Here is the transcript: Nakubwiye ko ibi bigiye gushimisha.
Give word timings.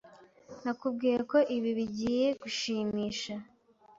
Nakubwiye 0.63 1.17
ko 1.31 1.37
ibi 1.55 1.71
bigiye 1.77 2.27
gushimisha. 2.41 3.33